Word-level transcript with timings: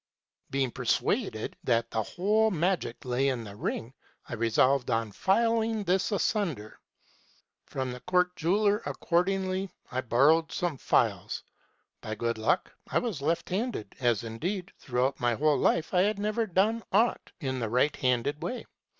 "Being 0.49 0.71
persuaded 0.71 1.55
that 1.63 1.91
the 1.91 2.01
whole 2.01 2.49
magic 2.49 3.05
lay 3.05 3.27
in 3.27 3.43
the 3.43 3.55
ring, 3.55 3.93
I 4.27 4.33
resolved 4.33 4.89
on 4.89 5.11
filing 5.11 5.83
this 5.83 6.11
asunder. 6.11 6.79
From 7.67 7.91
the 7.91 7.99
court 7.99 8.35
jeweller, 8.35 8.81
accordingly, 8.87 9.69
I 9.91 10.01
borrowed 10.01 10.51
some 10.51 10.79
files. 10.79 11.43
By 12.01 12.15
good 12.15 12.39
luck 12.39 12.73
I 12.87 12.97
was 12.97 13.21
left 13.21 13.49
handed; 13.49 13.93
as, 13.99 14.23
indeed, 14.23 14.71
throughout 14.79 15.19
my 15.19 15.35
whole 15.35 15.55
life 15.59 15.93
I 15.93 16.01
had 16.01 16.17
never 16.17 16.47
done 16.47 16.81
aught 16.91 17.31
in 17.39 17.59
the 17.59 17.69
right 17.69 17.95
handed 17.95 18.41
way. 18.41 18.65